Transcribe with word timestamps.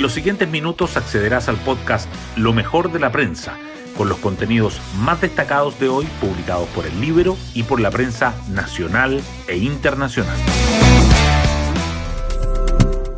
En 0.00 0.04
los 0.04 0.14
siguientes 0.14 0.48
minutos 0.48 0.96
accederás 0.96 1.50
al 1.50 1.58
podcast 1.58 2.08
Lo 2.34 2.54
mejor 2.54 2.90
de 2.90 2.98
la 2.98 3.12
prensa, 3.12 3.58
con 3.98 4.08
los 4.08 4.16
contenidos 4.16 4.80
más 4.96 5.20
destacados 5.20 5.78
de 5.78 5.90
hoy 5.90 6.06
publicados 6.22 6.66
por 6.70 6.86
el 6.86 6.98
Libro 7.02 7.36
y 7.52 7.64
por 7.64 7.80
la 7.82 7.90
prensa 7.90 8.34
nacional 8.48 9.20
e 9.46 9.58
internacional. 9.58 10.38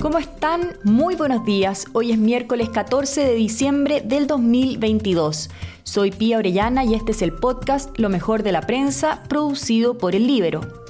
¿Cómo 0.00 0.18
están? 0.18 0.76
Muy 0.82 1.14
buenos 1.14 1.44
días. 1.44 1.86
Hoy 1.92 2.10
es 2.10 2.18
miércoles 2.18 2.68
14 2.70 3.26
de 3.26 3.34
diciembre 3.34 4.00
del 4.00 4.26
2022. 4.26 5.50
Soy 5.84 6.10
Pía 6.10 6.38
Orellana 6.38 6.84
y 6.84 6.94
este 6.94 7.12
es 7.12 7.22
el 7.22 7.32
podcast 7.32 7.96
Lo 7.96 8.08
mejor 8.08 8.42
de 8.42 8.50
la 8.50 8.62
prensa, 8.62 9.22
producido 9.28 9.98
por 9.98 10.16
el 10.16 10.26
Libero. 10.26 10.82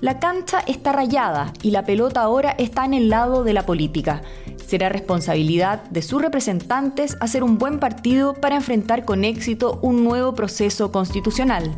La 0.00 0.18
cancha 0.18 0.60
está 0.66 0.92
rayada 0.92 1.52
y 1.62 1.72
la 1.72 1.84
pelota 1.84 2.22
ahora 2.22 2.52
está 2.58 2.86
en 2.86 2.94
el 2.94 3.10
lado 3.10 3.44
de 3.44 3.52
la 3.52 3.66
política. 3.66 4.22
Será 4.70 4.88
responsabilidad 4.88 5.82
de 5.90 6.00
sus 6.00 6.22
representantes 6.22 7.16
hacer 7.18 7.42
un 7.42 7.58
buen 7.58 7.80
partido 7.80 8.34
para 8.34 8.54
enfrentar 8.54 9.04
con 9.04 9.24
éxito 9.24 9.80
un 9.82 10.04
nuevo 10.04 10.36
proceso 10.36 10.92
constitucional. 10.92 11.74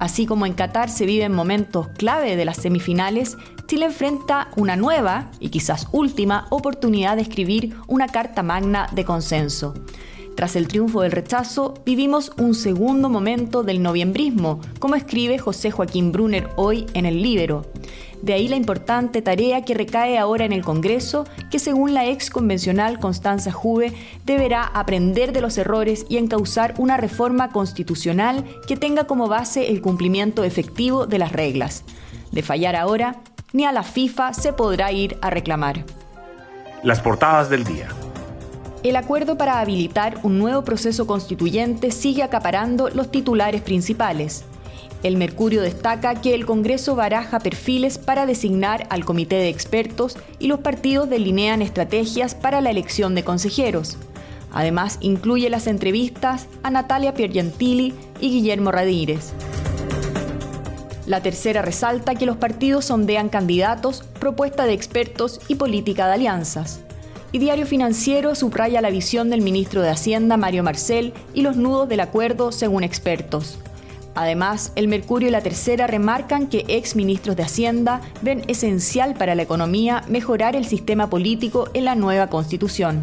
Así 0.00 0.26
como 0.26 0.44
en 0.44 0.54
Qatar 0.54 0.90
se 0.90 1.06
viven 1.06 1.32
momentos 1.32 1.86
clave 1.96 2.34
de 2.34 2.44
las 2.44 2.56
semifinales, 2.56 3.36
Chile 3.68 3.84
enfrenta 3.84 4.48
una 4.56 4.74
nueva 4.74 5.30
y 5.38 5.50
quizás 5.50 5.86
última 5.92 6.48
oportunidad 6.50 7.14
de 7.14 7.22
escribir 7.22 7.76
una 7.86 8.08
carta 8.08 8.42
magna 8.42 8.88
de 8.90 9.04
consenso. 9.04 9.74
Tras 10.38 10.54
el 10.54 10.68
triunfo 10.68 11.02
del 11.02 11.10
rechazo, 11.10 11.74
vivimos 11.84 12.30
un 12.38 12.54
segundo 12.54 13.08
momento 13.08 13.64
del 13.64 13.82
noviembrismo, 13.82 14.60
como 14.78 14.94
escribe 14.94 15.36
José 15.36 15.72
Joaquín 15.72 16.12
Brunner 16.12 16.48
hoy 16.54 16.86
en 16.94 17.06
el 17.06 17.24
Libero. 17.24 17.66
De 18.22 18.34
ahí 18.34 18.46
la 18.46 18.54
importante 18.54 19.20
tarea 19.20 19.64
que 19.64 19.74
recae 19.74 20.16
ahora 20.16 20.44
en 20.44 20.52
el 20.52 20.62
Congreso, 20.62 21.24
que 21.50 21.58
según 21.58 21.92
la 21.92 22.06
ex 22.06 22.30
convencional 22.30 23.00
Constanza 23.00 23.50
Juve, 23.50 23.92
deberá 24.26 24.62
aprender 24.62 25.32
de 25.32 25.40
los 25.40 25.58
errores 25.58 26.06
y 26.08 26.18
encauzar 26.18 26.72
una 26.78 26.96
reforma 26.96 27.50
constitucional 27.50 28.44
que 28.68 28.76
tenga 28.76 29.08
como 29.08 29.26
base 29.26 29.72
el 29.72 29.82
cumplimiento 29.82 30.44
efectivo 30.44 31.08
de 31.08 31.18
las 31.18 31.32
reglas. 31.32 31.82
De 32.30 32.44
fallar 32.44 32.76
ahora, 32.76 33.22
ni 33.52 33.64
a 33.64 33.72
la 33.72 33.82
FIFA 33.82 34.34
se 34.34 34.52
podrá 34.52 34.92
ir 34.92 35.18
a 35.20 35.30
reclamar. 35.30 35.84
Las 36.84 37.00
portadas 37.00 37.50
del 37.50 37.64
día. 37.64 37.88
El 38.84 38.94
acuerdo 38.94 39.36
para 39.36 39.58
habilitar 39.58 40.20
un 40.22 40.38
nuevo 40.38 40.62
proceso 40.62 41.06
constituyente 41.06 41.90
sigue 41.90 42.22
acaparando 42.22 42.88
los 42.90 43.10
titulares 43.10 43.60
principales. 43.60 44.44
El 45.02 45.16
Mercurio 45.16 45.62
destaca 45.62 46.20
que 46.20 46.32
el 46.32 46.46
Congreso 46.46 46.94
baraja 46.94 47.40
perfiles 47.40 47.98
para 47.98 48.24
designar 48.24 48.86
al 48.90 49.04
comité 49.04 49.36
de 49.36 49.48
expertos 49.48 50.16
y 50.38 50.46
los 50.46 50.60
partidos 50.60 51.10
delinean 51.10 51.60
estrategias 51.60 52.36
para 52.36 52.60
la 52.60 52.70
elección 52.70 53.16
de 53.16 53.24
consejeros. 53.24 53.96
Además, 54.52 54.98
incluye 55.00 55.50
las 55.50 55.66
entrevistas 55.66 56.46
a 56.62 56.70
Natalia 56.70 57.14
Piergentili 57.14 57.94
y 58.20 58.30
Guillermo 58.30 58.70
Radírez. 58.70 59.32
La 61.06 61.20
tercera 61.20 61.62
resalta 61.62 62.14
que 62.14 62.26
los 62.26 62.36
partidos 62.36 62.84
sondean 62.84 63.28
candidatos, 63.28 64.04
propuesta 64.20 64.66
de 64.66 64.74
expertos 64.74 65.40
y 65.48 65.56
política 65.56 66.06
de 66.06 66.14
alianzas. 66.14 66.80
Y 67.30 67.38
Diario 67.38 67.66
Financiero 67.66 68.34
subraya 68.34 68.80
la 68.80 68.90
visión 68.90 69.28
del 69.28 69.42
ministro 69.42 69.82
de 69.82 69.90
Hacienda, 69.90 70.36
Mario 70.38 70.62
Marcel, 70.62 71.12
y 71.34 71.42
los 71.42 71.56
nudos 71.56 71.88
del 71.88 72.00
acuerdo 72.00 72.52
según 72.52 72.84
expertos. 72.84 73.58
Además, 74.14 74.72
el 74.76 74.88
Mercurio 74.88 75.28
y 75.28 75.30
la 75.30 75.42
Tercera 75.42 75.86
remarcan 75.86 76.48
que 76.48 76.64
ex 76.68 76.96
ministros 76.96 77.36
de 77.36 77.42
Hacienda 77.42 78.00
ven 78.22 78.44
esencial 78.48 79.14
para 79.14 79.34
la 79.34 79.42
economía 79.42 80.02
mejorar 80.08 80.56
el 80.56 80.64
sistema 80.64 81.10
político 81.10 81.68
en 81.74 81.84
la 81.84 81.94
nueva 81.94 82.28
constitución. 82.28 83.02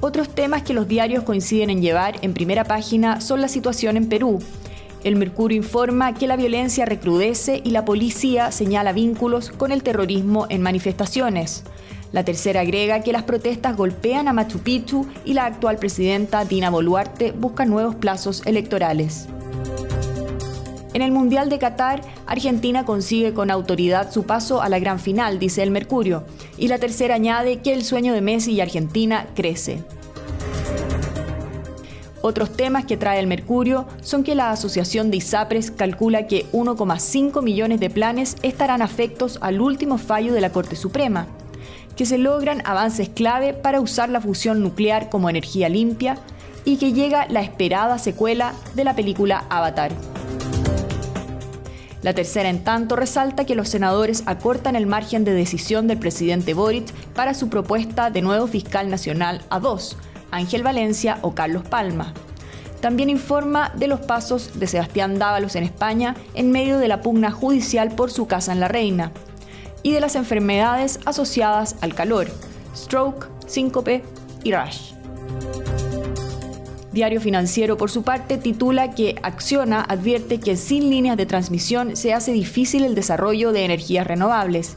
Otros 0.00 0.28
temas 0.28 0.62
que 0.62 0.74
los 0.74 0.86
diarios 0.86 1.24
coinciden 1.24 1.70
en 1.70 1.82
llevar 1.82 2.16
en 2.22 2.34
primera 2.34 2.64
página 2.64 3.20
son 3.20 3.40
la 3.40 3.48
situación 3.48 3.96
en 3.96 4.08
Perú, 4.08 4.38
el 5.04 5.14
Mercurio 5.14 5.56
informa 5.56 6.14
que 6.14 6.26
la 6.26 6.36
violencia 6.36 6.84
recrudece 6.84 7.60
y 7.64 7.70
la 7.70 7.84
policía 7.84 8.50
señala 8.50 8.92
vínculos 8.92 9.50
con 9.50 9.70
el 9.70 9.84
terrorismo 9.84 10.46
en 10.50 10.60
manifestaciones. 10.60 11.62
La 12.12 12.24
tercera 12.24 12.60
agrega 12.60 13.00
que 13.00 13.12
las 13.12 13.24
protestas 13.24 13.76
golpean 13.76 14.28
a 14.28 14.32
Machu 14.32 14.60
Picchu 14.60 15.06
y 15.24 15.34
la 15.34 15.44
actual 15.44 15.76
presidenta 15.76 16.44
Dina 16.44 16.70
Boluarte 16.70 17.32
busca 17.32 17.66
nuevos 17.66 17.96
plazos 17.96 18.42
electorales. 18.46 19.28
En 20.94 21.02
el 21.02 21.12
Mundial 21.12 21.50
de 21.50 21.58
Qatar, 21.58 22.00
Argentina 22.26 22.84
consigue 22.84 23.34
con 23.34 23.50
autoridad 23.50 24.10
su 24.10 24.24
paso 24.24 24.62
a 24.62 24.70
la 24.70 24.78
gran 24.78 24.98
final, 24.98 25.38
dice 25.38 25.62
el 25.62 25.70
Mercurio, 25.70 26.24
y 26.56 26.68
la 26.68 26.78
tercera 26.78 27.14
añade 27.14 27.60
que 27.60 27.74
el 27.74 27.84
sueño 27.84 28.14
de 28.14 28.22
Messi 28.22 28.52
y 28.52 28.62
Argentina 28.62 29.26
crece. 29.36 29.84
Otros 32.22 32.56
temas 32.56 32.84
que 32.84 32.96
trae 32.96 33.20
el 33.20 33.26
Mercurio 33.26 33.86
son 34.00 34.24
que 34.24 34.34
la 34.34 34.50
Asociación 34.50 35.10
de 35.10 35.18
ISAPRES 35.18 35.70
calcula 35.70 36.26
que 36.26 36.46
1,5 36.52 37.42
millones 37.42 37.80
de 37.80 37.90
planes 37.90 38.36
estarán 38.42 38.82
afectos 38.82 39.38
al 39.40 39.60
último 39.60 39.98
fallo 39.98 40.32
de 40.32 40.40
la 40.40 40.50
Corte 40.50 40.74
Suprema, 40.74 41.28
que 41.98 42.06
se 42.06 42.16
logran 42.16 42.62
avances 42.64 43.08
clave 43.08 43.54
para 43.54 43.80
usar 43.80 44.08
la 44.08 44.20
fusión 44.20 44.62
nuclear 44.62 45.10
como 45.10 45.28
energía 45.28 45.68
limpia 45.68 46.16
y 46.64 46.76
que 46.76 46.92
llega 46.92 47.26
la 47.28 47.40
esperada 47.40 47.98
secuela 47.98 48.54
de 48.76 48.84
la 48.84 48.94
película 48.94 49.46
Avatar. 49.50 49.90
La 52.02 52.14
tercera, 52.14 52.50
en 52.50 52.62
tanto, 52.62 52.94
resalta 52.94 53.46
que 53.46 53.56
los 53.56 53.68
senadores 53.68 54.22
acortan 54.26 54.76
el 54.76 54.86
margen 54.86 55.24
de 55.24 55.34
decisión 55.34 55.88
del 55.88 55.98
presidente 55.98 56.54
Boric 56.54 56.88
para 57.14 57.34
su 57.34 57.48
propuesta 57.48 58.10
de 58.10 58.22
nuevo 58.22 58.46
fiscal 58.46 58.90
nacional 58.90 59.42
a 59.50 59.58
dos, 59.58 59.96
Ángel 60.30 60.62
Valencia 60.62 61.18
o 61.22 61.34
Carlos 61.34 61.64
Palma. 61.64 62.14
También 62.80 63.10
informa 63.10 63.72
de 63.74 63.88
los 63.88 63.98
pasos 63.98 64.60
de 64.60 64.68
Sebastián 64.68 65.18
Dávalos 65.18 65.56
en 65.56 65.64
España 65.64 66.14
en 66.34 66.52
medio 66.52 66.78
de 66.78 66.86
la 66.86 67.02
pugna 67.02 67.32
judicial 67.32 67.90
por 67.90 68.12
su 68.12 68.28
casa 68.28 68.52
en 68.52 68.60
La 68.60 68.68
Reina 68.68 69.10
y 69.82 69.92
de 69.92 70.00
las 70.00 70.16
enfermedades 70.16 71.00
asociadas 71.04 71.76
al 71.80 71.94
calor, 71.94 72.28
stroke, 72.74 73.28
síncope 73.46 74.02
y 74.44 74.52
rash. 74.52 74.92
Diario 76.92 77.20
Financiero, 77.20 77.76
por 77.76 77.90
su 77.90 78.02
parte, 78.02 78.38
titula 78.38 78.92
que 78.92 79.16
Acciona 79.22 79.82
advierte 79.82 80.40
que 80.40 80.56
sin 80.56 80.90
líneas 80.90 81.16
de 81.16 81.26
transmisión 81.26 81.96
se 81.96 82.14
hace 82.14 82.32
difícil 82.32 82.84
el 82.84 82.94
desarrollo 82.94 83.52
de 83.52 83.64
energías 83.64 84.06
renovables 84.06 84.76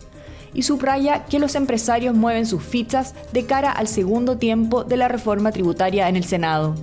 y 0.53 0.63
subraya 0.63 1.25
que 1.25 1.39
los 1.39 1.55
empresarios 1.55 2.15
mueven 2.15 2.45
sus 2.45 2.63
fichas 2.63 3.15
de 3.31 3.45
cara 3.45 3.71
al 3.71 3.87
segundo 3.87 4.37
tiempo 4.37 4.83
de 4.83 4.97
la 4.97 5.07
reforma 5.07 5.51
tributaria 5.51 6.09
en 6.09 6.15
el 6.15 6.25
Senado. 6.25 6.75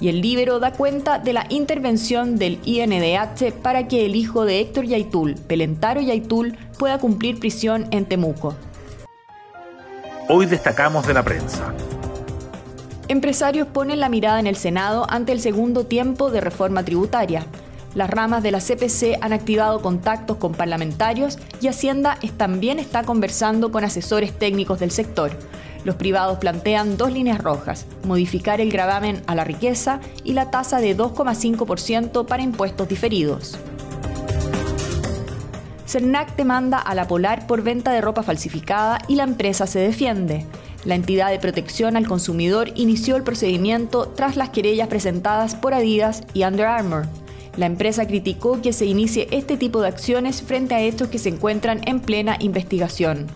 Y 0.00 0.08
el 0.08 0.20
Libero 0.20 0.60
da 0.60 0.72
cuenta 0.72 1.18
de 1.18 1.32
la 1.32 1.46
intervención 1.48 2.36
del 2.36 2.58
INDH 2.64 3.52
para 3.62 3.88
que 3.88 4.04
el 4.04 4.14
hijo 4.14 4.44
de 4.44 4.60
Héctor 4.60 4.84
Yaitul, 4.84 5.34
Pelentaro 5.34 6.00
Yaitul, 6.00 6.56
pueda 6.78 6.98
cumplir 6.98 7.38
prisión 7.38 7.86
en 7.90 8.04
Temuco. 8.04 8.54
Hoy 10.28 10.46
destacamos 10.46 11.06
de 11.06 11.14
la 11.14 11.22
prensa. 11.22 11.72
Empresarios 13.08 13.68
ponen 13.68 14.00
la 14.00 14.08
mirada 14.08 14.40
en 14.40 14.48
el 14.48 14.56
Senado 14.56 15.06
ante 15.08 15.32
el 15.32 15.40
segundo 15.40 15.86
tiempo 15.86 16.30
de 16.30 16.40
reforma 16.40 16.84
tributaria. 16.84 17.46
Las 17.94 18.10
ramas 18.10 18.42
de 18.42 18.50
la 18.50 18.60
CPC 18.60 19.18
han 19.20 19.32
activado 19.32 19.80
contactos 19.80 20.36
con 20.36 20.52
parlamentarios 20.52 21.38
y 21.60 21.68
Hacienda 21.68 22.18
también 22.36 22.78
está 22.78 23.04
conversando 23.04 23.72
con 23.72 23.84
asesores 23.84 24.38
técnicos 24.38 24.80
del 24.80 24.90
sector. 24.90 25.30
Los 25.84 25.96
privados 25.96 26.38
plantean 26.38 26.96
dos 26.96 27.12
líneas 27.12 27.38
rojas, 27.38 27.86
modificar 28.04 28.60
el 28.60 28.70
gravamen 28.70 29.22
a 29.26 29.34
la 29.34 29.44
riqueza 29.44 30.00
y 30.24 30.32
la 30.32 30.50
tasa 30.50 30.80
de 30.80 30.96
2,5% 30.96 32.26
para 32.26 32.42
impuestos 32.42 32.88
diferidos. 32.88 33.56
CERNAC 35.86 36.34
demanda 36.34 36.78
a 36.78 36.94
la 36.96 37.06
Polar 37.06 37.46
por 37.46 37.62
venta 37.62 37.92
de 37.92 38.00
ropa 38.00 38.24
falsificada 38.24 38.98
y 39.06 39.14
la 39.14 39.22
empresa 39.22 39.68
se 39.68 39.78
defiende. 39.78 40.44
La 40.84 40.96
entidad 40.96 41.30
de 41.30 41.38
protección 41.38 41.96
al 41.96 42.08
consumidor 42.08 42.70
inició 42.74 43.16
el 43.16 43.22
procedimiento 43.22 44.08
tras 44.08 44.36
las 44.36 44.50
querellas 44.50 44.88
presentadas 44.88 45.54
por 45.54 45.72
Adidas 45.72 46.24
y 46.34 46.42
Under 46.42 46.66
Armour. 46.66 47.06
La 47.56 47.66
empresa 47.66 48.06
criticó 48.06 48.60
que 48.60 48.72
se 48.72 48.86
inicie 48.86 49.28
este 49.30 49.56
tipo 49.56 49.80
de 49.80 49.88
acciones 49.88 50.42
frente 50.42 50.74
a 50.74 50.80
hechos 50.80 51.08
que 51.08 51.18
se 51.18 51.30
encuentran 51.30 51.80
en 51.86 52.00
plena 52.00 52.36
investigación. 52.40 53.26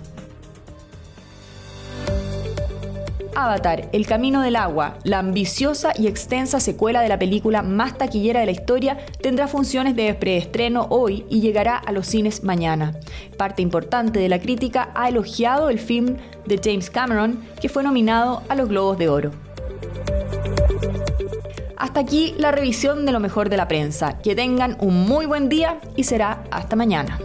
Avatar, 3.35 3.89
El 3.93 4.07
Camino 4.07 4.43
del 4.43 4.57
Agua, 4.57 4.99
la 5.05 5.19
ambiciosa 5.19 5.93
y 5.97 6.09
extensa 6.09 6.61
secuela 6.61 7.01
de 7.01 7.09
la 7.09 7.19
película 7.19 7.63
más 7.63 7.97
taquillera 7.97 8.41
de 8.41 8.47
la 8.47 8.53
historia, 8.53 8.99
tendrá 9.23 9.49
funciones 9.49 9.97
de 9.97 10.13
preestreno 10.13 10.87
hoy 10.91 11.25
y 11.31 11.41
llegará 11.41 11.77
a 11.77 11.93
los 11.93 12.07
cines 12.07 12.45
mañana. 12.45 12.93
Parte 13.39 13.63
importante 13.63 14.21
de 14.21 14.29
la 14.29 14.41
crítica 14.41 14.91
ha 14.95 15.09
elogiado 15.09 15.71
el 15.71 15.79
film 15.79 16.17
de 16.45 16.61
James 16.63 16.91
Cameron, 16.91 17.41
que 17.61 17.71
fue 17.71 17.83
nominado 17.83 18.43
a 18.51 18.55
los 18.55 18.69
Globos 18.69 18.99
de 18.99 19.09
Oro. 19.09 19.31
Hasta 21.91 21.99
aquí 21.99 22.37
la 22.39 22.53
revisión 22.53 23.05
de 23.05 23.11
lo 23.11 23.19
mejor 23.19 23.49
de 23.49 23.57
la 23.57 23.67
prensa. 23.67 24.21
Que 24.21 24.37
tengan 24.37 24.77
un 24.79 25.09
muy 25.09 25.27
buen 25.27 25.49
día 25.49 25.81
y 25.97 26.05
será 26.05 26.45
hasta 26.53 26.77
mañana. 26.77 27.19